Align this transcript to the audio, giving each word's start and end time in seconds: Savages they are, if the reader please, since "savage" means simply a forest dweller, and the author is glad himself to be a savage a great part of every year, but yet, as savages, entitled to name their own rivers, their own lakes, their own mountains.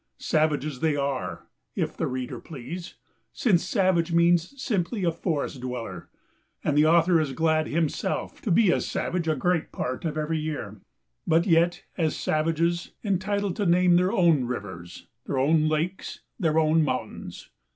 Savages 0.17 0.79
they 0.79 0.95
are, 0.95 1.45
if 1.75 1.95
the 1.95 2.07
reader 2.07 2.39
please, 2.39 2.95
since 3.33 3.63
"savage" 3.63 4.11
means 4.11 4.59
simply 4.59 5.03
a 5.03 5.11
forest 5.11 5.61
dweller, 5.61 6.09
and 6.63 6.75
the 6.75 6.87
author 6.87 7.19
is 7.21 7.33
glad 7.33 7.67
himself 7.67 8.41
to 8.41 8.49
be 8.49 8.71
a 8.71 8.81
savage 8.81 9.27
a 9.27 9.35
great 9.35 9.71
part 9.71 10.03
of 10.03 10.17
every 10.17 10.39
year, 10.39 10.81
but 11.27 11.45
yet, 11.45 11.83
as 11.99 12.15
savages, 12.17 12.93
entitled 13.03 13.55
to 13.55 13.67
name 13.67 13.95
their 13.95 14.11
own 14.11 14.45
rivers, 14.45 15.05
their 15.27 15.37
own 15.37 15.69
lakes, 15.69 16.21
their 16.39 16.57
own 16.57 16.83
mountains. 16.83 17.51